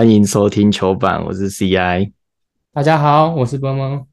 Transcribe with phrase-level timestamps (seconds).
[0.00, 2.10] 欢迎收听球板，我是 CI。
[2.72, 4.06] 大家好，我是邦邦。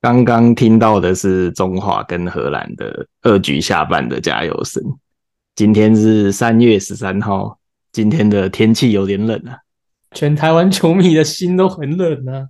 [0.00, 4.82] 刚刚听到的是中华跟荷兰的二局下半的加油声。
[5.54, 7.56] 今天是三月十三号，
[7.92, 9.56] 今天的天气有点冷啊，
[10.10, 12.48] 全台湾球迷的心都很冷啊。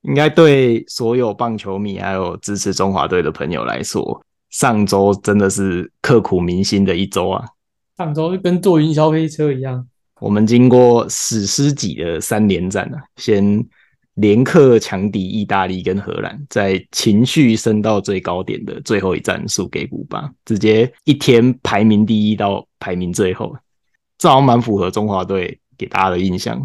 [0.00, 7.44] 应该对所有棒球迷还有支持中华队的朋友来说，上周真的是刻骨铭心的一周啊。
[7.98, 9.86] 上周就跟坐云霄飞车一样。
[10.18, 13.62] 我们经过史诗级的三连战啊，先
[14.14, 23.54] 连克强敌意大利跟荷兰，在情绪升到最高点的最后一战输给古巴，直接一天排名第一到排名最后，
[24.16, 26.58] 这好像蛮符合中华队给大家的印象。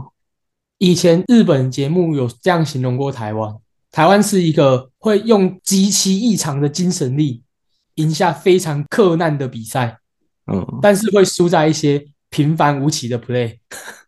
[0.77, 3.53] 以前日本节目有这样形容过台湾，
[3.91, 7.43] 台湾是一个会用极其异常的精神力
[7.95, 9.97] 赢下非常克难的比赛，
[10.47, 12.07] 嗯，但是会输在一些。
[12.31, 13.55] 平凡无奇的 play，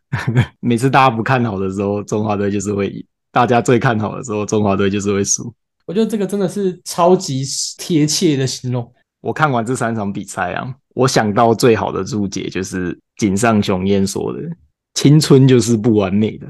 [0.58, 3.00] 每次大家不看好的时候，中华队就是会赢；
[3.30, 5.54] 大家最看好的时候，中华队就是会输。
[5.86, 7.44] 我觉得这个真的是超级
[7.78, 8.90] 贴切的形容。
[9.20, 14.40] 我看完这三场比赛啊，我想到最好的注解就是井上雄彦说的
[14.94, 16.46] ：“青春就是不完美的。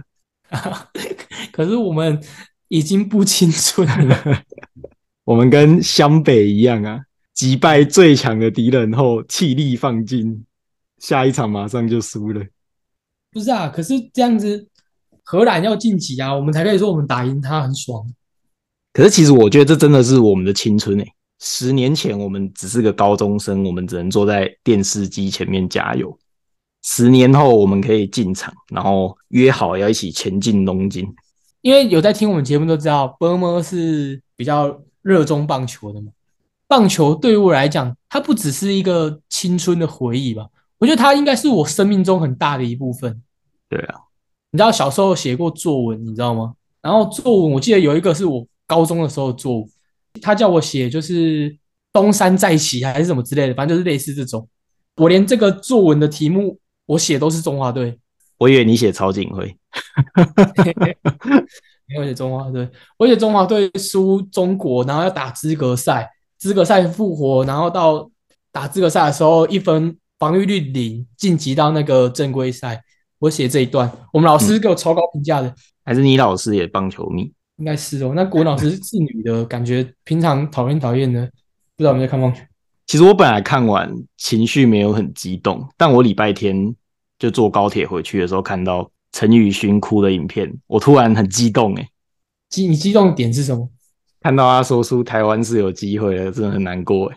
[1.52, 2.20] ”可是我们
[2.68, 4.42] 已经不青春了，
[5.24, 7.00] 我们跟湘北一样啊，
[7.32, 10.44] 击败最强的敌人后，气力放尽。
[11.04, 12.42] 下一场马上就输了，
[13.30, 13.68] 不是啊？
[13.68, 14.66] 可是这样子，
[15.22, 18.02] 荷兰要晋级啊，我们才可以说我们打赢他很爽。
[18.94, 21.06] 可是其实我觉得这真的是我们的青春诶。
[21.40, 26.18] 十年前我们只是个高中生，我们只能坐在电视机前面加油。
[26.84, 31.06] 十年后我们可以进场，然后约好要一起前进东京。
[31.60, 36.10] 因为有在听我们节目都知道，波波是比较热衷棒球的嘛。
[36.66, 40.46] 棒球对于我来讲，它不只是一个青春的回忆吧。
[40.84, 43.22] 我觉得它应该是我生命中很大的一部分。
[43.70, 43.94] 对啊，
[44.50, 46.52] 你知道小时候写过作文，你知道吗？
[46.82, 49.68] 然后作文我记得有一个是我高中的时候作文，
[50.20, 51.56] 他叫我写就是
[51.90, 54.46] 东山再起还是什么之类的，反正就是类似这种。
[54.96, 57.98] 我连这个作文的题目我写都是中华队。
[58.36, 59.56] 我以为你写曹景辉，
[61.88, 62.68] 没有写中华队，
[62.98, 68.10] 我写中华队输中国，然后要打资格赛，资格赛复活，然后到
[68.52, 69.96] 打资格赛的时候一分。
[70.24, 72.82] 防御率零，晋级到那个正规赛。
[73.18, 75.54] 我写这一段，我们老师给我超高评价的。
[75.84, 77.30] 还是你老师也棒球迷？
[77.58, 78.14] 应该是哦。
[78.16, 81.26] 那国老师是女的，感觉平常讨厌讨厌的，
[81.76, 82.40] 不知道有没有看棒球。
[82.86, 86.74] 其实我本来看完情绪没有很激动，但我礼拜天
[87.18, 91.86] 就坐高铁回去的时候，看到陈宇勋哭的影片，我突然很激动哎。
[92.48, 93.68] 激你激动点是什么？
[94.22, 97.16] 看到他说出台湾是有机会的，真的很难过哎。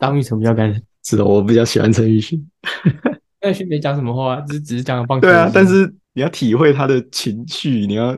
[0.00, 0.82] 张玉成比较感人。
[1.04, 2.44] 是的，我比较喜欢陈奕迅。
[3.40, 5.22] 陈奕迅没讲什么话，只是只是讲了棒球。
[5.22, 8.16] 对啊，但是你要体会他的情绪，你要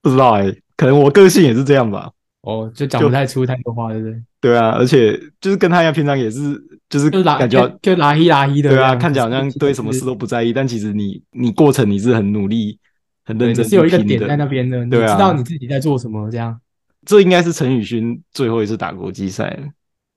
[0.00, 2.10] 不知道哎，可能我个性也是这样吧。
[2.42, 4.22] 哦，就讲不太出太多话，对不对？
[4.40, 6.58] 对啊，而且就是跟他一样，平常也是
[6.88, 8.70] 就是感觉就拉一拉一的。
[8.70, 12.78] 对啊，看起来好像对什么事都不在意，但其实你你过程你是很努力、
[13.24, 16.30] 很认真，是有一个点在那边的，你知道你自己在做什么。
[16.30, 16.58] 这样，
[17.04, 19.68] 这应该是陈宇勋最后一次打国际赛了。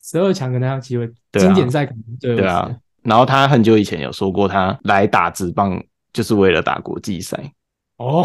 [0.01, 2.69] 十二强可能有机会，经典赛可能对啊。
[3.01, 5.83] 然后他很久以前有说过，他来打直棒
[6.13, 7.51] 就是为了打国际赛。
[7.97, 8.23] 哦，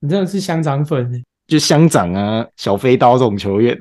[0.00, 3.78] 你真的是香肠粉，就香肠啊，小飞刀这种球员。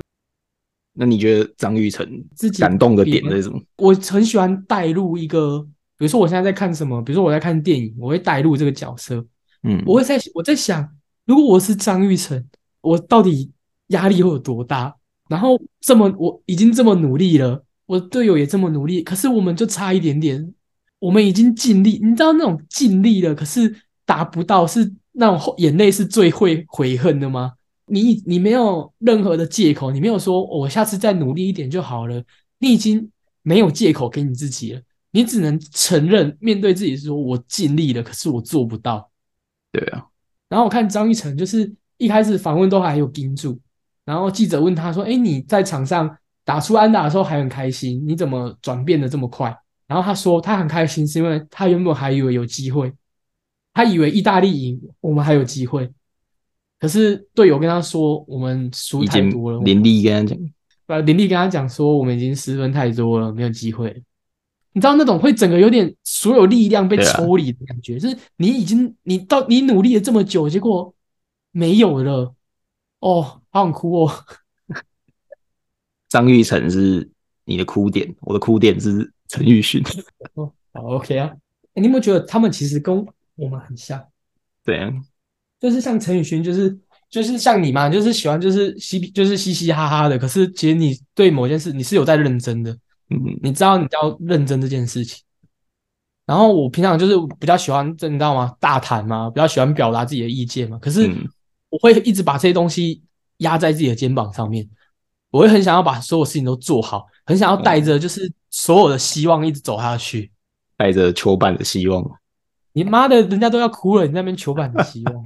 [0.94, 2.06] 那你觉得张玉成
[2.36, 3.60] 自己感动的点是什么？
[3.78, 5.60] 我很喜欢带入一个，
[5.98, 9.26] 比如说我现在在看什么，比如说我在看电影，我会带入这个角色。
[9.64, 10.88] 嗯，我会在我在想，
[11.26, 12.44] 如果我是张玉成，
[12.82, 13.52] 我到底
[13.88, 14.94] 压力会有多大？
[15.28, 20.54] 然后这么我已经这么努力了，我队友也这么努力，可是我们就差一点点。
[21.00, 23.76] 我们已经尽力，你知道那种尽力了，可是
[24.06, 27.54] 达不到，是那种眼泪是最会悔恨的吗？
[27.88, 32.24] 你你没有任何的借口，你没有说我下次再努力一点就好了。
[32.60, 33.10] 你已经
[33.42, 39.10] 没有借口给你自己了，你只能承认面对自己说，我尽力了，可是我做不到。
[39.72, 40.06] 对啊。
[40.48, 43.60] 然后我看张玉成，就是一开始访问都还有盯住。
[44.06, 49.56] 然后记者问他说：“哎，你在场上打出安打的时候还很开心，你怎么转变的这么快？”
[49.88, 52.94] 然后他说：“他很开心，是因为他原本还以为有机会，
[53.74, 55.90] 他以为意大利赢，我们还有机会。
[56.80, 60.40] 可是队友跟他说，我们输太多了。”林立跟他讲
[60.88, 64.04] ：“呃，林立跟他讲说，我们已经失分太多了，没有机会。
[64.74, 70.94] 你知道那种会整个有点所有力量被抽离的感觉，就是你已经你到你努力了这么久，结果
[71.52, 72.34] 没有了。”
[73.02, 74.12] 哦，好想哭哦！
[76.10, 77.08] 张玉成是
[77.46, 79.82] 你的哭点，我的哭点是陈奕迅。
[80.36, 81.32] 哦，好 OK 啊。
[81.76, 84.04] 你有没有觉得他们其实跟我们很像？
[84.66, 84.92] 对啊，
[85.60, 86.78] 就是像陈奕迅，就是
[87.10, 92.72] 就是像你嘛，就是喜欢就是嘻就是嘻嘻哈哈的，可是其实你对某件事你是有在认真的，
[93.10, 95.24] 嗯，你知道你要认真这件事情。
[96.26, 98.54] 然后我平常就是比较喜欢，这你知道吗？
[98.60, 100.78] 大谈嘛，比较喜欢表达自己的意见嘛。
[100.80, 101.28] 可是嗯
[101.70, 103.02] 我会一直把这些东西
[103.38, 104.68] 压在自己的肩膀上面，
[105.32, 110.32] 我会很想要把所有事情都做好，很想要带着就是所有的希望一直走下去。
[110.76, 112.04] 带着球板的希望，
[112.72, 115.24] 你妈的，人家都要哭了，你那边求板的希望。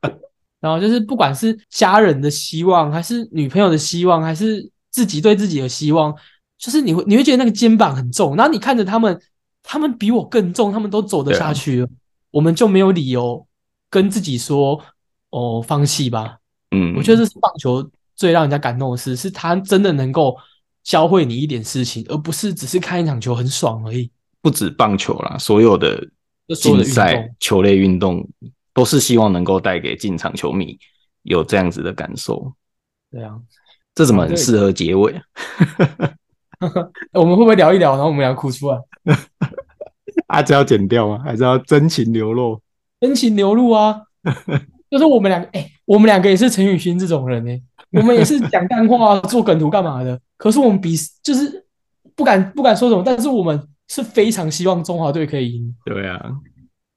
[0.60, 6.14] 然后就是不管是家人的希望，还是女朋友的希望，还是自己对自己的希望，
[6.56, 9.20] 就是你会你会觉得那个肩膀很重，然后你看着他们，
[9.62, 11.88] 他们比我更重，他们都走得下去了，
[12.30, 13.46] 我们就没有理由
[13.90, 14.80] 跟自己说
[15.28, 16.38] 哦放弃吧。
[16.70, 20.36] 嗯，我觉得这是棒球最让人家感动的事，是他真的能够
[20.82, 24.10] 教会你一点事情，而不是只是看一场球很爽而已。
[24.40, 26.06] 不止棒球啦，所有的
[26.60, 28.26] 竞赛球类运动
[28.72, 30.78] 都是希望能够带给进场球迷
[31.22, 32.52] 有这样子的感受。
[33.10, 33.38] 对啊，
[33.94, 35.22] 这怎么很对适合结尾啊？
[37.12, 38.78] 我们会不会聊一聊，然后我们俩哭出来？
[40.28, 41.20] 啊，这要剪掉吗？
[41.24, 42.60] 还是要真情流露？
[43.00, 44.02] 真情流露啊！
[44.90, 47.62] 就是我们两个，哎、我们两个也是陈宇勋这种人呢、
[47.94, 50.20] 我们也是讲干话、 做梗图干嘛的。
[50.36, 51.64] 可是我们比就是
[52.14, 55.74] 不敢不敢说什么，但是我们是非常希望中华队可以赢。
[55.84, 56.32] 对啊，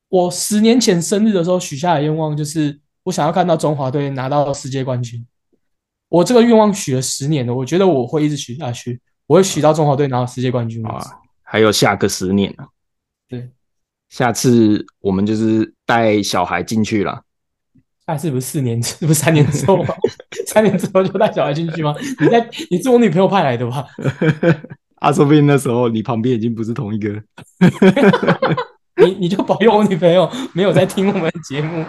[0.09, 5.25] 我十年前生日的时候许下的愿望就是，我想要看到中华队拿到世界冠军。
[6.09, 10.97] 我这个愿望许了十年了，我觉得我会一直许下去，我会许到中华队拿到世界冠军啊，
[11.43, 12.67] 还有下个十年啊。
[13.27, 13.49] 对，
[14.09, 17.21] 下次我们就是带小孩进去了。
[18.07, 19.93] 下一次不是四年，不是三年之后吗？
[20.45, 21.93] 三年之后就带小孩进去吗？
[22.21, 23.85] 你在你是我女朋友派来的吧？
[24.95, 27.21] 啊，说不定那时候你旁边已经不是同一个。
[28.95, 31.83] 你你就保佑我女朋友没有在听我们的节目。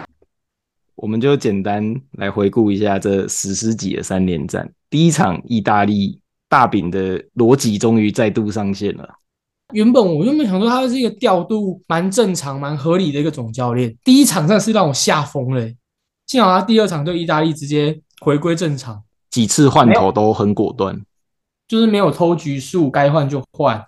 [0.95, 4.69] 我们就简单来回顾一下这史诗级的三连战。
[4.89, 6.19] 第一场，意大利
[6.49, 9.07] 大饼的逻辑终于再度上线了。
[9.71, 15.75] 原本我原本想说他是一个调度蛮正常、蛮合理的一个总教练，第一场真的是让我吓疯了欸。
[16.29, 20.95] 幸好他第二场对意大利直接回归正常，几次换头都很果断，
[21.67, 23.83] 就是没有偷局数，该换就换。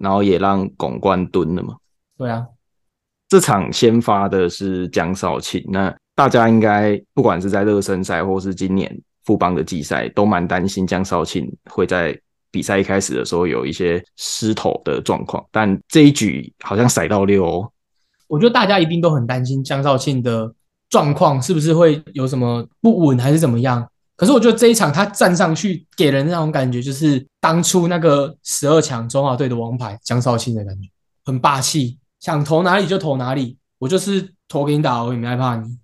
[0.00, 1.76] 然后也让巩冠蹲了嘛。
[2.16, 2.46] 对啊，
[3.28, 8.90] 这场先发的是江少庆，那大家应该不管是在热身赛或是今年
[9.26, 12.18] 富邦的季赛，都蛮担心江少庆会在
[12.50, 17.70] 比赛一开始的时候有一些失头的状况，但这一局好像甩到六哦。
[18.26, 20.50] 我觉得大家一定都很担心江少庆的
[20.94, 23.84] 状况是不是会有什么不稳还是怎么样。
[24.14, 30.88] 可是我觉得这一场他站上去，给人那种感觉就是当初那个十二强中华队的王牌江少庆的感觉，
[31.24, 35.76] 很霸气，想投哪里就投哪里，我就是投给你打，我也没害怕你。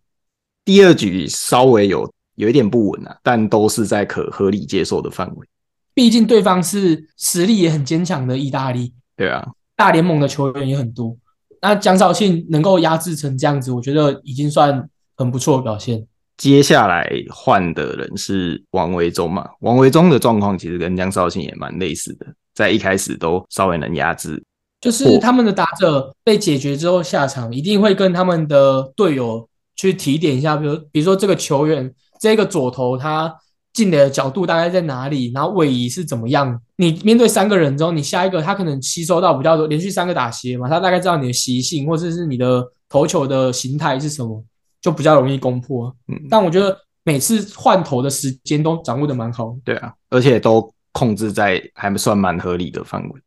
[0.65, 5.47] 第二局稍微有有一点不稳啊，但都是在可合理接受的范围。
[5.93, 11.17] 毕竟对方是实力也很坚强的意大利，对啊，大联盟的球员也很多。
[11.61, 14.88] 那江少庆能够压制成这样子，我觉得已经算
[15.21, 16.07] 很不错的表现。
[16.39, 19.47] 接下来换的人是王维忠嘛？
[19.61, 22.25] 王维忠的状况其实跟江少庆也蛮类似的，
[22.55, 24.43] 在一开始都稍微能压制。
[24.81, 29.47] 就是他们的打者被解决之后下场，一定会跟他们的队友
[29.77, 33.31] 去提点一下，比如比如说这个球员这个左投他
[33.75, 36.59] 进的角度大概在哪里，然后位移是怎么样。
[36.77, 44.43] 你面对三个人之后，你下一个他可能吸收到比较多，连续三个打斜嘛，他大概知道你的习性或者是你的投球的形态是什么，
[44.81, 45.95] 就比较容易攻破。
[46.09, 53.21] 嗯，但我觉得每次换头的时间都掌握的蛮好，对啊，而且都控制在还算蛮合理的范围。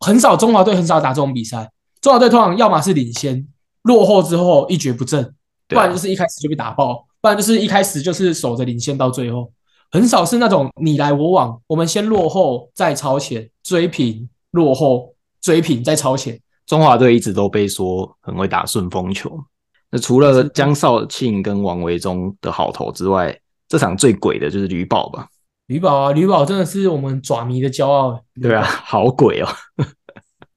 [0.00, 3.46] 很少中华队很少打这种比赛，中华队通常要么是领先，
[3.82, 5.34] 落后之后一蹶不振，
[5.66, 9.52] 不然就是一开始就被打爆，不然就是一开始就是守着领先到最后，
[9.90, 16.40] 很少是那种你来我往，我们先落后再超前，追平落后追平再超前。
[16.66, 19.42] 中华队一直都被说很会打顺风球。
[19.90, 25.26] 那除了江少庆跟王维忠的好投之外，这场最鬼的就是吕宝吧？
[25.66, 29.48] 吕宝啊，吕宝真的是我们爪迷的骄傲欸，对啊，好鬼哦！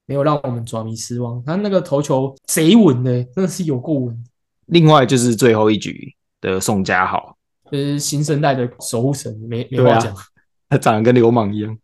[0.06, 4.24] 没有让我们爪迷失望，他那个投球贼稳的，真的是有够稳，
[4.66, 7.36] 另外就是最后一局的宋佳豪，
[7.72, 10.14] 就是新生代的守护神，没没话讲，
[10.70, 11.78] 他长得跟流氓一样。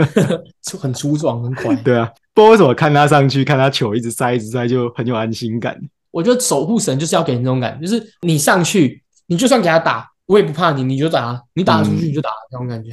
[0.62, 1.74] 粗很粗壮，很 快。
[1.76, 5.78] 对啊，不知道为什么看他上去，看他球一直塞一直塞，就很有安心感。
[6.10, 12.92] 我觉得守护神就是要给人这种感觉，就是你上去，你就算给他打，我也不怕你，你就打，你打得出去嗯你就打，那种感觉。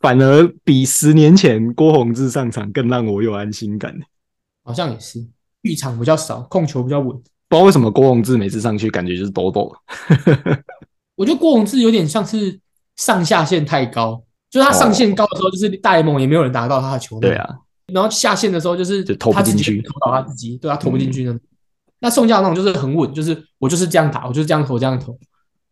[0.00, 3.94] 反而比十年前郭宏志上场更让我有安心感。
[4.64, 5.24] 好像也是，
[5.62, 7.08] 浴场比较少，控球比较稳。
[7.08, 9.72] 不知道为什么郭宏志每次上去感觉就是抖抖。
[11.14, 12.58] 我觉得郭宏志有点像是
[12.96, 14.20] 上下限太高，
[14.50, 17.20] 就是他上限高的时候，就是大联盟也没有人打到他的球。
[17.20, 17.48] 对啊，
[17.92, 21.38] 然后下线的时候就是就投不进去，投到他自己，对他投不进去呢。
[22.02, 25.16] 那宋教那种就是很稳，就是我就是这样打，我就是这样投，这样投。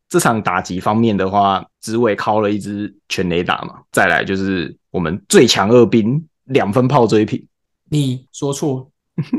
[0.08, 7.44] 这场打击方面的话，职位敲了一支全垒打嘛，再来就是我们最强二兵两分炮追平。
[7.90, 8.88] 你说错，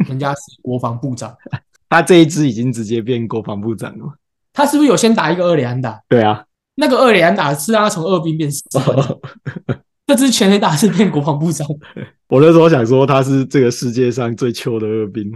[0.08, 1.34] 人家是国防部长，
[1.88, 4.14] 他这一支已经直接变国防部长了。
[4.52, 5.98] 他是不是有先打一个二连打？
[6.10, 6.44] 对啊，
[6.76, 8.62] 那个二连打是让他从二兵变四。
[10.08, 11.66] 这支全垒打是变国防部长。
[12.32, 15.30] 我那时候想说他是这个世界上最糗的二兵，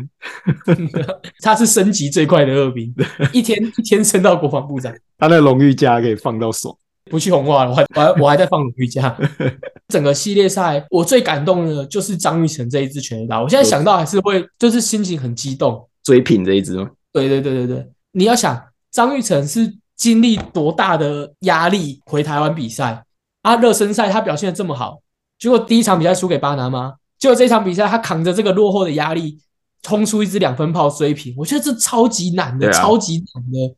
[1.44, 2.96] 他是升级最快的二兵，
[3.34, 4.96] 一天一天升到国防部长。
[5.18, 6.80] 他那荣誉家可以放到手。
[7.12, 9.14] 不去红话了，我还我还我还在放荣誉假。
[9.90, 15.86] 整个系列赛我最感动的就是张玉成这一支全垒打，我现在想到还是会就是心情很激动。
[16.02, 16.90] 追平这一支吗？
[17.12, 18.60] 对对对对对，你要想
[18.90, 23.04] 张玉成是经历多大的压力回台湾比赛。
[23.42, 25.00] 啊，热身赛他表现的这么好，
[25.46, 29.40] 结果第一场比赛输给巴拿马，结果这场比赛他扛着这个落后的压力，
[29.84, 33.76] 冲出一支两分炮追平，我觉得这超级难的，超级难的。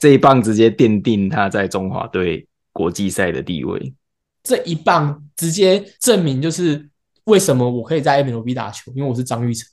[0.00, 3.94] 这一棒直接奠定他在中华队国际赛的地位，
[4.42, 6.90] 这一棒直接证明就是
[7.26, 9.68] 为什么我可以在 MLB 打球，因为我是张玉成。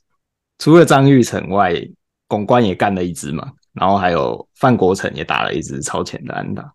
[0.60, 1.74] 除了张玉成外，
[2.28, 6.72] 巩冠也干了一支嘛，然后还有范国成也打了一支超前的安打。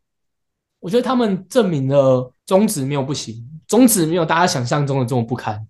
[0.80, 3.36] 我觉得他们证明了中指没有不行，
[3.70, 5.64] 中指没有大家想象中的这么不堪。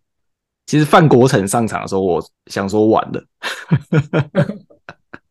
[0.65, 3.23] 其实范国成上场的时候，我想说晚了。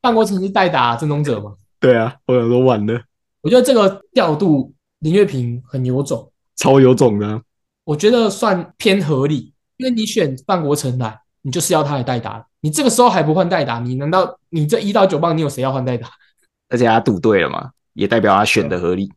[0.04, 1.56] 范国成是代打郑宗者吗？
[1.82, 3.02] 对啊，我想说晚了。
[3.42, 7.42] 我觉得这个调度林月平很有种，超有种的。
[7.86, 12.46] 我觉得算偏合理，因为你选范国成来，你就是要他来代打。
[12.62, 16.08] 你这个时候还不换代打，你难道你这一到九棒，你有谁要换代打？
[16.70, 19.12] 而且他赌对了嘛，也代表他选的合理。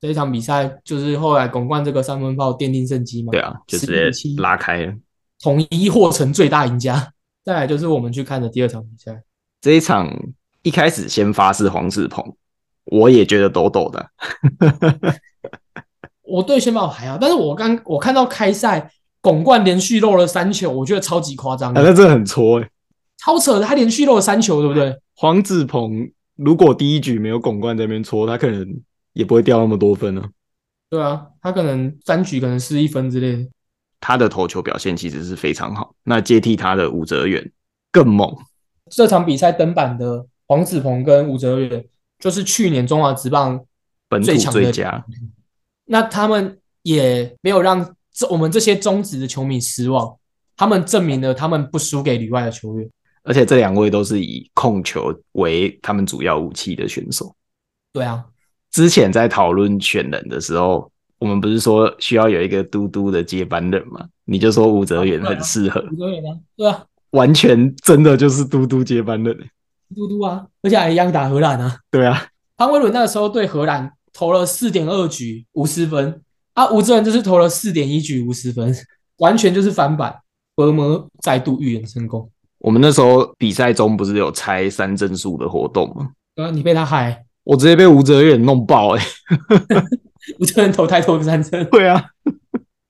[0.00, 3.32] 这一场比赛就是后来巩冠这个三分炮奠定胜机嘛？
[3.32, 4.94] 对啊，就直接拉开了，
[5.42, 7.12] 统一获成最大赢家。
[7.44, 9.22] 再来就是我们去看的第二场比赛，
[9.60, 10.10] 这一场
[10.62, 12.34] 一开始先发是黄志鹏，
[12.86, 14.10] 我也觉得抖抖的。
[16.24, 18.90] 我对先发还好，但是我刚我看到开赛
[19.20, 21.74] 巩冠连续漏了三球，我觉得超级夸张。
[21.74, 22.70] 那这很戳哎，
[23.18, 24.96] 超扯的，他连续漏了三球，对不对？
[25.14, 28.80] 黄志鹏如果第一局没有巩冠在那边戳，他可能。
[29.12, 30.24] 也不会掉那么多分呢。
[30.88, 33.48] 对啊，他可能三局可能失一分之类的。
[34.00, 35.94] 他的投球表现其实是非常好。
[36.02, 37.52] 那接替他的武泽远
[37.92, 38.34] 更猛。
[38.90, 41.84] 这场比赛登板的黄子鹏跟武泽远，
[42.18, 43.64] 就是去年中华职棒
[44.08, 45.04] 本土最佳。
[45.84, 50.16] 那他们也没有让这我们这些中职的球迷失望。
[50.56, 52.90] 他们证明了他们不输给旅外的球员。
[53.22, 57.34] 而且这两位都是以控球为他们主要武器的选手。
[57.92, 58.24] 对啊。
[58.70, 64.06] 之前在讨论选人的时候，我们不是说需要有一个嘟嘟的接班人吗？
[64.24, 65.84] 你就说吴泽远很适合。
[65.92, 69.36] 吴泽远啊，对啊，完全真的就是嘟嘟接班人。
[69.94, 71.76] 嘟嘟啊，而且还一样打荷兰啊。
[71.90, 76.22] 对啊，潘威伦那个时候对荷兰投了四点二局五十分，
[76.54, 78.72] 啊，吴泽远就是投了四点一局五十分，
[79.18, 80.14] 完全就是翻版。
[80.54, 82.30] 伯摩再度预言成功。
[82.58, 86.10] 我们那时候比赛中不是有猜三正数的活动吗？
[86.36, 87.24] 啊，你被他害。
[87.50, 89.04] 我直接被吴哲远弄爆哎！
[90.38, 91.68] 吴哲远投太多三针。
[91.68, 92.10] 对啊，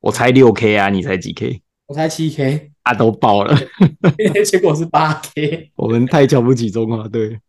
[0.00, 1.62] 我才六 K 啊，你才几 K？
[1.86, 3.56] 我才七 K，啊都爆了，
[4.44, 5.70] 结果是八 K。
[5.76, 7.40] 我们太瞧不起中华队，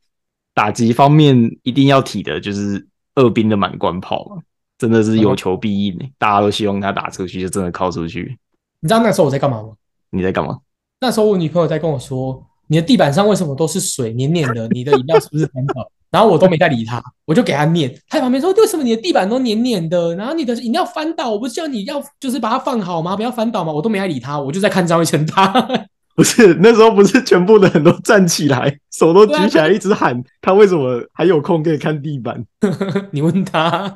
[0.53, 4.41] 打击方面一定要提的就是二兵的满贯炮嘛，
[4.77, 8.37] 真的是有求必应大家都希望他打出去，就真的靠出去。
[8.79, 9.73] 你知道那时候我在干嘛吗？
[10.11, 10.59] 你在干嘛？
[11.01, 14.65] 那时候我女朋友在跟我说：“你的地板上为什么都是水黏黏的？
[14.69, 17.89] 你的饮料是不是干燥？”然后我都没再理他，我就给他念。
[18.09, 20.13] 他在旁边说：“为什么你的地板都黏黏的？
[20.15, 23.15] 然后你的饮料翻倒，我不是叫你要就是把它放好吗？
[23.15, 25.47] 不要翻倒吗？”我都没再理他，我就在看张一成他。
[26.13, 32.43] 不是那时候不是全部的人都站起来，手都举起来，一直喊他为什么还有空可以看地板？
[33.11, 33.87] 你问他，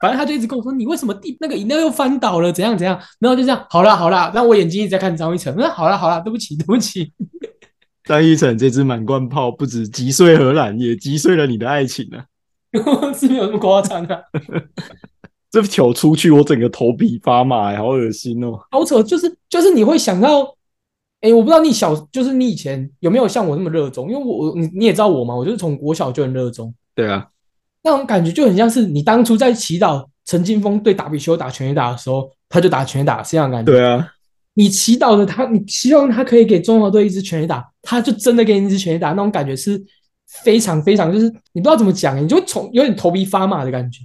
[0.00, 2.52] 反正他就一直跟我说：“你为什么地那个饮料又翻倒了？
[2.52, 5.54] 怎样怎样？”然后就这样，好啦好啦，那我眼睛一直在看张一成。
[5.56, 7.12] 那好啦好啦，对不起对不起。
[8.06, 12.24] 张一成这支满贯炮不止击碎荷兰，也击碎了你的爱情啊！
[13.14, 14.20] 是没有那么夸张啊！
[15.50, 18.58] 这球出去，我整个头皮发麻，好恶心哦！
[18.70, 20.54] 好扯，就是就是你会想到，
[21.20, 24.10] 哎，我不知道你小，就是你以前有没有像我那么热衷？
[24.10, 26.74] 因为我你你也知道我嘛，我就是从国小就很热衷。
[26.94, 27.26] 对啊，
[27.82, 33.72] 那种感觉就很像是你当初在祈祷陈金峰对打比修打拳击打的时候，他就打拳击打这样感觉。
[33.72, 34.08] 对啊。
[34.54, 39.82] 你祈祷着他，你希望他可以给中华队一支全垒打，他就真的给你一支全垒打，那种感觉是
[40.42, 44.00] 非常非常就是你不知道怎么讲，你就会从有点头皮发麻的感觉。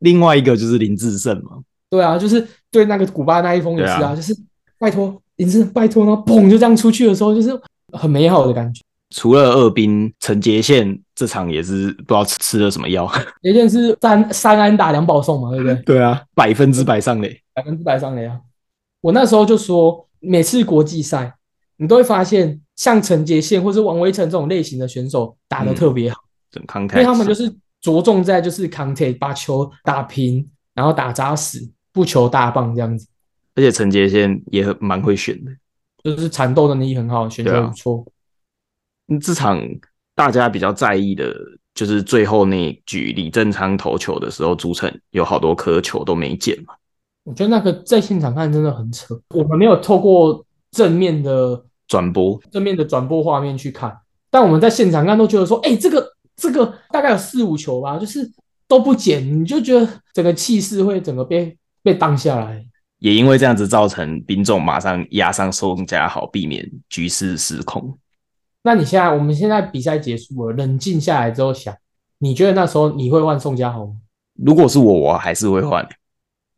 [0.00, 1.52] 另外一个就是林志胜嘛，
[1.88, 4.36] 对啊，就是对那个古巴那一封也是啊，啊就是
[4.78, 7.58] 拜托林志胜拜托，然后砰就这样出去的时候，就是
[7.92, 8.82] 很美好的感觉。
[9.14, 13.10] 除了二兵陈杰宪这场也是不知道吃吃了什么药，
[13.42, 15.74] 有件是三三安打两保送嘛，对不对？
[15.86, 17.40] 对啊，百分之百上垒。
[17.54, 18.40] 百分之百上垒啊！
[19.04, 21.36] 我那时候就说，每次国际赛
[21.76, 26.18] 你都会发现，像陈杰宪或是王威成这种类型的选手打得特别好，
[26.54, 33.06] 因为他们就是着重在就是 contact 把球打平，然后打扎实，不求大棒这样子，
[33.56, 35.52] 而且陈杰宪也很蛮会选的。
[36.02, 38.06] 就是缠斗能力很好，选球对啊不错。
[39.08, 39.62] 嗯这场
[40.14, 41.36] 大家比较在意的
[41.74, 46.72] 就是最后那一局李正昌投球的时候，朱晨有好多颗球都没捡嘛。
[47.24, 53.96] 我觉得那个在现场看真的很扯，我们没有透过正面的转播正面的转播画面去看，
[54.30, 58.30] 但我们在现场看都觉得说，哎、这个这个大概有四五球吧，就是
[58.68, 62.64] 都不减，你就觉得整个气势会整个被被荡下来。
[62.98, 67.98] 也因为这样子造成兵种马上压上宋家豪，避免局势失控。
[68.62, 71.74] 那你现在我们现在比赛结束了，冷静下来之后想，
[72.18, 73.92] 你觉得那时候你会换宋家豪吗？
[74.34, 75.86] 如果是我，我还是会换。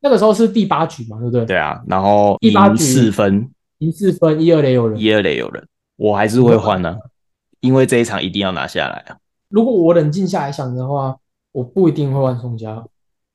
[0.01, 1.45] 那个时候是第八局嘛，对不对？
[1.47, 5.01] 对啊，然后赢第八局四分，赢四分，一二垒有人。
[5.01, 6.97] 一二垒有人，我还是会换呢、
[7.61, 9.17] 因为这一场一定要拿下来啊。
[9.49, 11.17] 如果我冷静下来想的话，
[11.53, 12.89] 我不一定会换宋佳豪。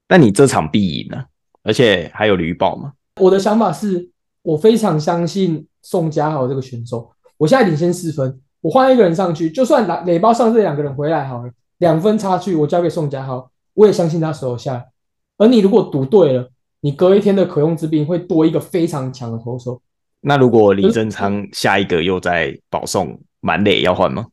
[0.08, 1.26] 但你这场必赢啊，
[1.64, 2.94] 而且还有吕宝嘛。
[3.20, 4.10] 我的想法是，
[4.44, 7.12] 我非常相信宋佳豪这个选手。
[7.38, 14.86] 我现在领先四分，我换一个人上去，就算垒垒包上这两个人回来好了，两分差距我交给宋佳豪，我也相信他手下来。
[15.42, 16.48] 而你如果赌对了，
[16.82, 19.82] 你隔一天的可用之兵会多一个非常强的投手。
[20.20, 24.28] 那如果李正昌下一个又在保送满垒要换吗？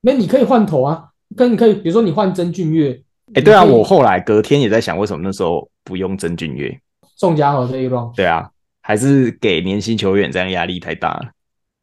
[0.00, 2.98] 那你可以换头啊，跟你可以，比如说你换曾俊岳，
[3.34, 6.80] 哎、对啊，我后来隔天也在想，为什么那时候不用曾俊岳？
[7.14, 8.48] 宋家豪这一 round，对啊，
[8.80, 11.30] 还是给年轻球员这样压力太大了。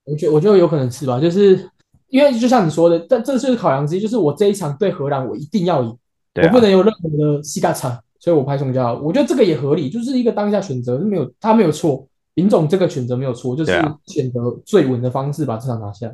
[0.05, 1.69] 我觉得我觉得有可能是吧，就是
[2.07, 5.89] 因为就像你说的，但这就是考量之一，就是我这一场对荷兰我一定要赢。
[5.89, 5.97] 啊
[6.43, 8.93] 我不能有任何的膝盖场，所以我拍宋家豪。
[8.99, 13.71] 我觉得这个也合理，就是一个当下选择，没有他没有错，林总这个选择没有错，就是
[14.05, 16.13] 选择最稳的方式把这场拿下来。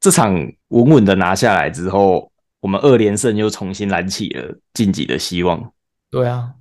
[0.00, 0.34] 这场
[0.68, 5.72] 稳稳的拿下来之后，我们二连胜又重新燃起了晋级的希望。
[6.10, 6.54] 对啊，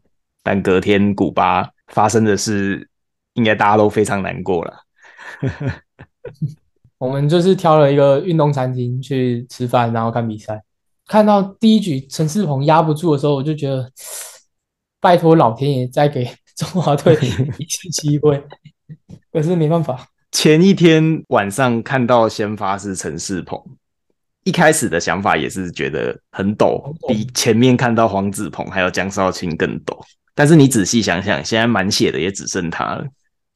[0.44, 2.90] 但隔天古巴发生的事，
[3.34, 4.74] 应该大家都非常难过了。
[7.00, 10.64] 我们就是挑了一个运动餐厅去吃饭，然后看比赛。
[11.06, 13.92] 看到第一局陈世鹏压不住的时候，我就觉得，
[15.04, 16.24] 拜托老天爷再给
[16.56, 17.14] 中华队
[17.60, 18.42] 一次机会。
[19.34, 23.62] 可是没办法，前一天晚上看到先发是陈世鹏，
[24.46, 30.00] 一开始的想法也是觉得很陡很，陡比前面看到黄子鹏还有江少卿更陡。
[30.34, 33.06] 但是你仔细想想，现在满血的也只剩他了。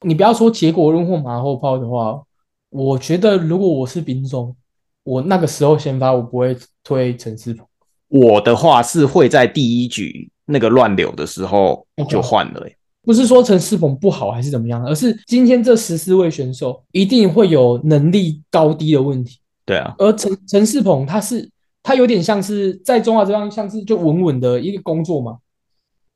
[0.02, 2.22] 你不要说结果论或马后炮的话，
[2.68, 4.54] 我觉得如果我是丙总，
[5.02, 7.66] 我那个时候先发，我不会推陈世鹏。
[8.08, 19.38] 我的话是会在第一局那个乱流的时候就换了、欸，不是说陈世鹏不好还是怎么样，而是今天这十四位选手一定会有能力高低的问题。
[19.66, 21.48] 对啊，而陈陈世鹏他是
[21.82, 25.36] 他有点像是在中华这样像是就稳稳的一个工作嘛。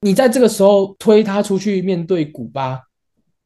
[0.00, 2.80] 你在这个时候推他出去面对古巴，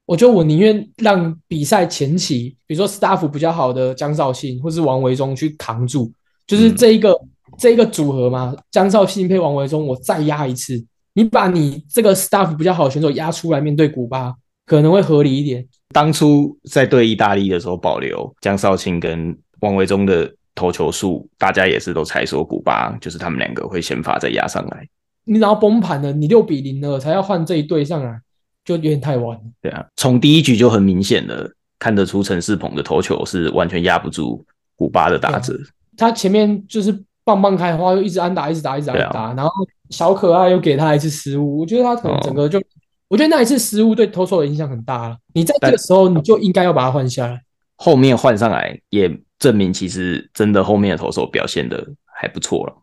[0.07, 6.11] 我觉得我宁愿让比赛前期，比如说 staff 比较好的江绍信或是王维忠去扛住，
[6.47, 7.13] 就是这一个、
[7.59, 10.85] 这一个组合嘛，江少卿配王维忠，我再压一次。
[11.15, 14.35] 你把你这个 staff 比较好的选手压出来面对古巴，
[14.67, 15.67] 可能会合理一点。
[15.95, 24.87] 当初在对意大利的时候保留江少卿跟王维忠的投球数，大家也是都猜说古巴就是他们两个会先发再压上来。
[25.25, 28.21] 你然后崩盘了，你六比零了，才要换这一队上来，
[28.65, 29.43] 就有点太晚了。
[29.63, 34.45] 对啊，从第一局就很明显的看得出陈世鹏的投球是完全压不住
[34.77, 35.59] 古巴的打者。
[35.97, 36.93] 他前面就是
[37.27, 39.51] 棒棒开花，又一直安打，一直打，一直打，一对啊直打，然后
[39.91, 42.63] 小可爱又给他一次失误，我觉得他可能整个就，
[43.09, 45.19] 我觉得那一次失误对投手的影响很大了。
[45.35, 47.43] 你在这个时候你就应该要把他换下来。
[47.75, 49.11] 后面换上来也
[49.41, 52.75] 证明，其实真的后面的投手表现的还不错了。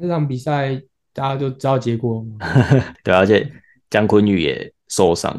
[0.00, 0.80] 这场比赛
[1.12, 2.94] 大家就知道结果了嘛。
[3.02, 3.50] 对，而且
[3.90, 5.36] 姜昆玉也受伤。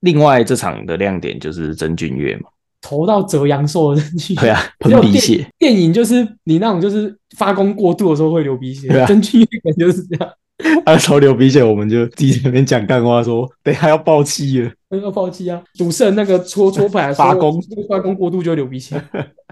[0.00, 2.48] 另外这场的亮点就是曾俊岳嘛，
[2.86, 10.30] 投到折阳寿的去，对啊， 喷鼻血，电影就是你那种就是发功过度的时候会流鼻血对啊，真剧可能就是这样，
[10.86, 14.70] 他投流鼻血，我们就自己在那边讲干话说， 等下要爆气了。
[14.90, 19.02] 那个抛弃啊，主胜那个搓搓牌发功，那个发功过度就会流鼻血。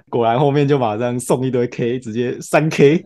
[0.09, 3.05] 果然后面就马上送一堆 K，直接三 K。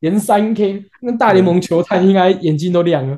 [0.00, 3.16] 连三 K，那大联盟球探应该眼睛都亮了。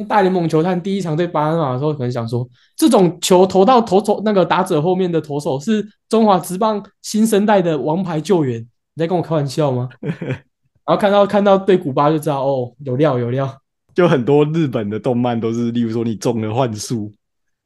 [0.00, 9.88] 那大联盟球探第一场对巴拿马的时候，可能想说，这种球投到投手那个打者后面的投手是中华职棒新生代的王牌救援，你在跟我开玩笑吗？
[10.00, 13.60] 然后看到看到对古巴就知道，哦，有料有料。
[13.92, 17.12] 就很多日本的动漫都是，例如说你中了幻术，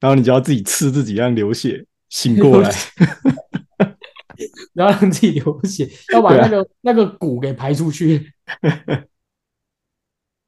[0.00, 2.70] 然后你就要自己刺自己，让流血醒过来，
[4.72, 8.32] 然后让自己流血，要把那个那个骨给排出去。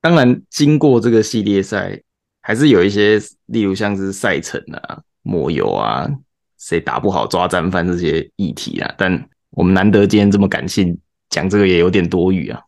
[0.05, 1.99] 当然，经过这个系列赛，
[2.43, 6.07] 还是有一些，例如像是赛程啊、抹油啊、
[6.59, 8.95] 谁打不好抓战犯这些议题啊。
[8.99, 10.95] 但我们难得今天这么感性，
[11.31, 12.61] 讲这个也有点多余啊。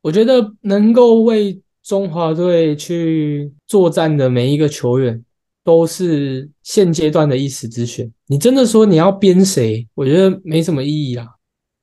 [0.00, 5.24] 我觉得能够为中华队去作战的每一个球员，
[5.62, 8.12] 都是现阶段的一时之选。
[8.26, 11.28] 你真的说你要编谁，我觉得没什么意义啊。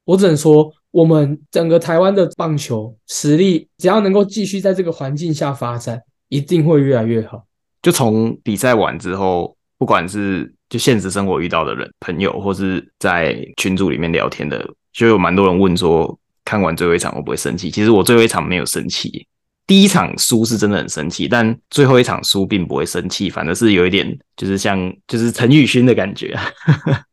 [0.04, 0.70] 我只能说。
[0.92, 7.46] 我们整个台湾的棒球实力，只要能够继续在这个环境下发展，一定会越来越好。
[7.82, 17.70] 就从比赛完之后，不管是就现实生活遇到的人、朋友，或是在群组里面聊天的，就有蛮多人问说，看完最后一场会不会生气？
[17.70, 19.26] 其实我最后一场没有生气，
[19.68, 26.36] 第一场输是真的很生气，但最后一场输并不会生气，反而是有一点就是像就是陈宇勋的感觉。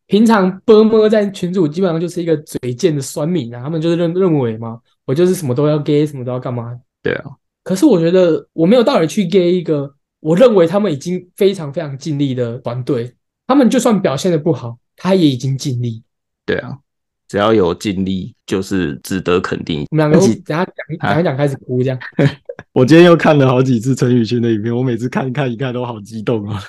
[0.07, 6.79] 平常波波在群主基本上就是一个嘴贱的酸民啊，他们就是认认为嘛，我就是什么都要给，什么都要干嘛。
[7.03, 7.31] 对啊，
[7.65, 13.15] 可是我觉得我没有道理去给一个我认为他们已经非常非常尽力的团队，
[13.47, 16.03] 他们就算表现的不好，他也已经尽力。
[16.45, 16.79] 对啊，
[17.27, 19.87] 只要有尽力，就是值得肯定。
[19.91, 21.99] 我们两个等下讲讲一讲开始哭这样。
[22.73, 26.63] 我今天又看了好几次陈宇勋的影片，我每次看一看一看都好激动啊。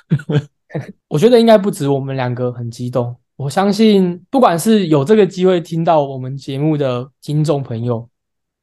[1.08, 3.16] 我觉得应该不止我们两个很激动。
[3.38, 8.10] 我相信，不管是有这个机会听到我们节目的听众朋友，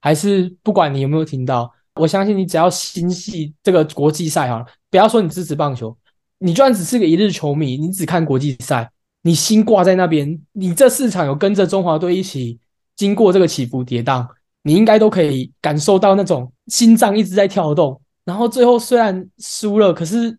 [0.00, 5.96] 还是不管你有没有听到，我相信你只要心系这个国际赛哈，不要说你支持棒球，
[6.38, 8.90] 你就算只是个一日球迷，你只看国际赛，
[9.22, 12.58] 你心挂在那边，你这四场有跟着中华队一起
[12.96, 14.26] 经过这个起伏跌宕，
[14.64, 20.36] 你应该都可以感受到那种心脏一直在跳动，然后最后虽然输了，可是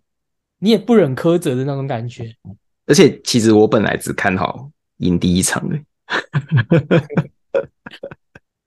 [0.60, 2.36] 你也不忍苛责的那种感觉。
[2.88, 5.80] 而且，其实我本来只看好赢第一场的。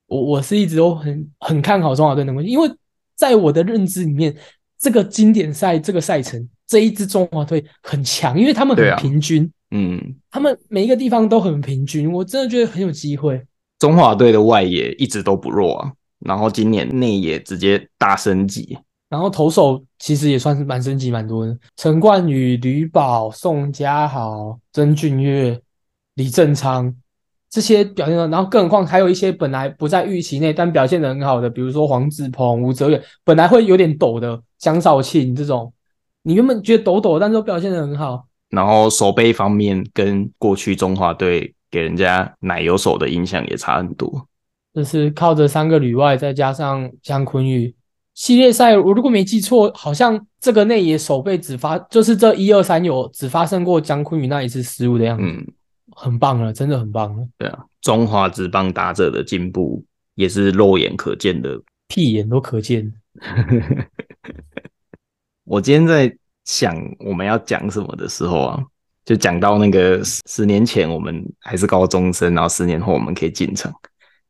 [0.07, 2.69] 我我是一直都很很看好中华队的，因为
[3.15, 4.35] 在我的认知里面，
[4.77, 13.41] 这个经典赛这个赛程这一支中华队很强，因为他们很平均，嗯，他们每一个地方都很平均，我真的觉得很有机会。
[13.77, 18.77] 中华队的外野一直都不弱啊，然后今年内野直接大升级。
[19.09, 25.59] 然后投手其实也算是蛮升级蛮多的，陈冠宇、吕宝、宋家豪、曾俊岳、
[26.13, 26.95] 李正昌
[27.49, 35.73] 这些表现的，然后更何况还有一些本来不在预期内但表现的很好的，比如说黄志鹏、吴哲远，本来会有点抖的江少庆这种，
[36.21, 38.27] 你原本觉得抖抖，但是都表现的很好。
[38.49, 44.27] 然后手背方面跟过去中华队给人家奶油手的印象也差很多，
[44.73, 47.73] 就是靠着三个旅外再加上江坤宇。
[48.13, 55.47] 系列赛，我如果没记错，好像这个内野守备只发，就是这一二三有只发生过姜昆宇那一次失误的样子，嗯，
[55.95, 57.25] 很棒了，真的很棒了。
[57.37, 59.81] 对啊，中华职棒打者的进步
[60.15, 62.93] 也是肉眼可见的，屁眼都可见。
[65.45, 68.61] 我今天在想我们要讲什么的时候啊，
[69.05, 73.73] 就讲到那个十年前我们还是高中生，然后十年后我们可以进城。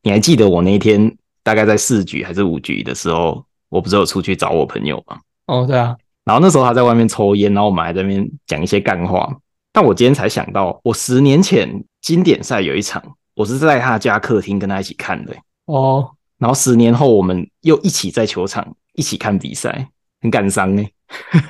[0.04, 3.44] 你还记得我那一天大概在四局还是五局的时候？
[3.70, 5.20] 我不是有出去找我朋友吗？
[5.46, 5.96] 哦，对啊。
[6.26, 9.32] 然后那时候他在外面抽烟，然后我们还在那边讲一些干话。
[9.72, 13.02] 但我今天才想到，我十年前经典赛有一场，
[13.36, 15.36] 我是在他家客厅跟他一起看的。
[15.66, 16.12] 哦。
[16.38, 19.90] 然后十年后我们又一起在球场一起看比赛，
[20.22, 20.92] 很感伤哎。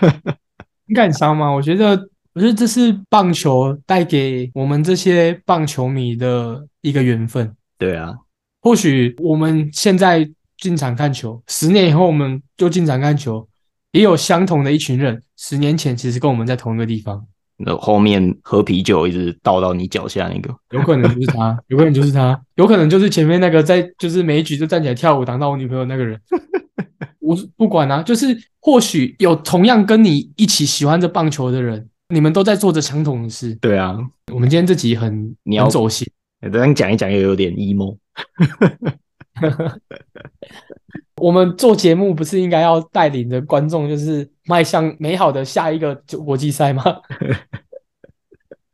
[0.88, 1.50] 很感伤吗？
[1.50, 7.54] 我觉得，我觉得这是棒球带给我们这些棒球迷的一个缘分。
[7.78, 8.16] 对啊。
[8.62, 10.30] 或许我们现在。
[10.60, 13.48] 进场看球，十年以后我们就进场看球，
[13.92, 15.22] 也有相同的一群人。
[15.38, 17.26] 十年前其实跟我们在同一个地方。
[17.62, 26.20] 那后面喝啤酒一直倒到你脚下那个，有可能就是他， 有可能就是他，有可能就是前面那个在就是每一局就站起来跳舞挡到我女朋友那个人。
[27.20, 33.54] 我不管啊，就是或许有同样跟你一起喜欢着棒球的人，你们都在做着相同的事。
[33.56, 33.98] 对啊，
[34.34, 36.08] 我们今天这集很你要走心，
[36.52, 37.98] 等下讲一讲又有点 emo。
[41.18, 45.94] 我们做节目不是应该要带领着观众，就是迈向美好的下一个
[46.26, 46.84] 国际赛吗？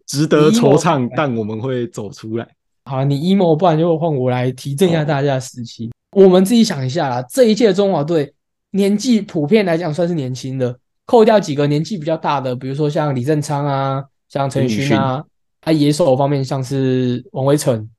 [0.06, 2.47] 值得惆怅，但我们会走出来。
[2.86, 5.89] 好，你 emo，不然就换我来提振一下大家的士气。
[6.12, 8.32] 我们自己想一下啦，这一届中华队
[8.71, 15.23] 年纪普遍来讲算是年轻的，扣掉几个年纪比较大的，比如说像李正昌啊，像陈宇勋啊，
[15.62, 17.89] 啊野手方面像是王威成，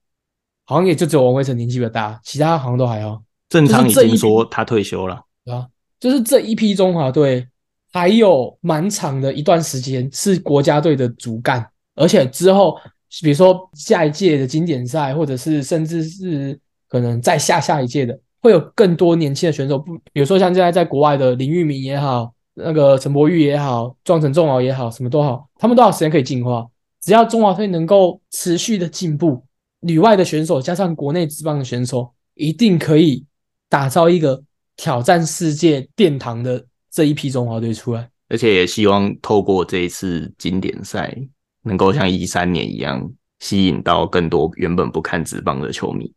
[0.67, 3.23] 好像也就只有王威成年纪比较大，其他好像都还好。
[3.49, 5.15] 正常已经说他退休了，
[5.47, 5.67] 啊，
[5.99, 7.49] 就是这一批中华队
[7.91, 12.77] 还有蛮长的一段时间是国家队的主干，而且之后
[13.23, 16.61] 比如说下一届的经典赛，或者是甚至是。
[16.89, 26.65] 可能再下下一届的会有更多年轻的选手，不，比如说像现在在国外的林玉明也好，那个陈柏宇也好，庄成仲敖也好，什么都好，他们都有时间可以进化。
[27.03, 29.45] 只要中华队能够持续的进步，
[29.81, 33.25] 旅外的选手加上国内之棒的选手，一定可以
[33.69, 34.43] 打造一个
[34.77, 38.11] 挑战世界殿堂的这一批中华队出来。
[38.29, 41.17] 而且也希望透过这一次经典赛，
[41.63, 43.09] 能够像一三年一样，
[43.39, 46.13] 吸引到更多原本不看职棒的球迷。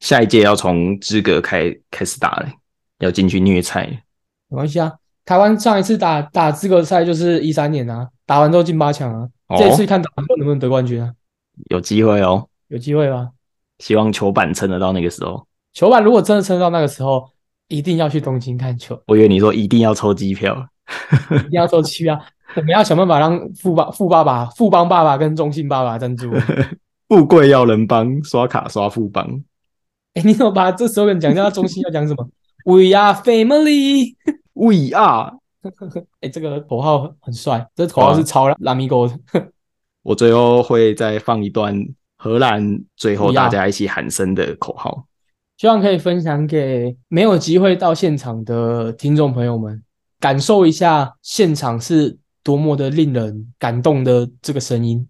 [0.00, 2.50] 下一届要从资格开开始打了，
[2.98, 3.86] 要进去虐菜。
[4.48, 4.92] 没关系啊，
[5.24, 9.28] 台湾上一次打打资格赛就是一三年啊，打完之后进八强啊。
[9.56, 11.14] 这次看打完能不能得冠军啊？
[11.70, 13.30] 有机会哦，有机会吗？
[13.78, 15.46] 希望球板撑得到那个时候。
[15.72, 17.28] 球板如果真的撑到那个时候，
[17.68, 19.00] 一定要去东京看球。
[19.06, 20.66] 我以为你说一定要抽机票，
[21.30, 22.20] 一定要抽机票。
[22.56, 26.30] 我们要想办法让富爸富爸爸、富邦爸爸跟中信爸爸赞助。
[27.08, 29.42] 富贵要人帮，刷卡刷富邦。
[30.14, 32.28] 哎，你怎么把这时候跟讲到中信要讲什么？
[32.64, 34.16] We are family,
[34.54, 35.38] we are。
[36.20, 39.14] 哎，这个口号很帅，这口号是抄拉米狗的。
[40.02, 41.86] 我最后会再放一段
[42.22, 45.06] 荷兰最后大家一起喊声的口号，
[45.56, 49.82] 希望可以分享给没有机会到现场的听众朋友们，
[50.20, 55.08] 感受一下现场是多么的令人感动的这个声音。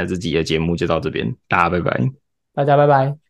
[0.00, 2.10] 那这集的节目就到这边，大家拜拜，
[2.54, 3.29] 大家拜拜。